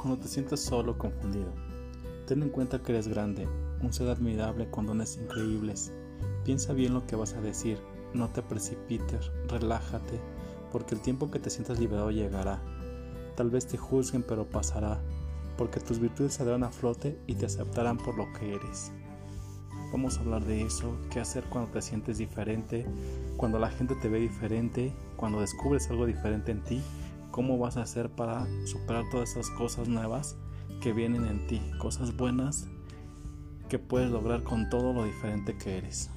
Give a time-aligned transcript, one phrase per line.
[0.00, 1.52] Cuando te sientes solo o confundido,
[2.26, 3.46] ten en cuenta que eres grande,
[3.82, 5.92] un ser admirable con dones increíbles.
[6.42, 7.78] Piensa bien lo que vas a decir,
[8.14, 10.18] no te precipites, relájate,
[10.72, 12.62] porque el tiempo que te sientas liberado llegará.
[13.36, 15.02] Tal vez te juzguen, pero pasará,
[15.58, 18.92] porque tus virtudes se darán a flote y te aceptarán por lo que eres.
[19.92, 22.86] Vamos a hablar de eso, qué hacer cuando te sientes diferente,
[23.36, 26.80] cuando la gente te ve diferente, cuando descubres algo diferente en ti,
[27.30, 30.36] cómo vas a hacer para superar todas esas cosas nuevas
[30.80, 32.68] que vienen en ti, cosas buenas
[33.68, 36.10] que puedes lograr con todo lo diferente que eres.